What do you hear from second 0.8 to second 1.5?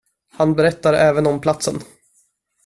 även om